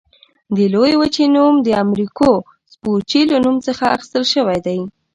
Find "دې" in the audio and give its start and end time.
0.55-0.65